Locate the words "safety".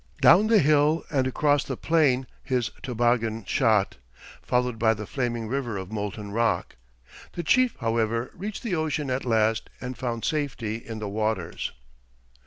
10.25-10.77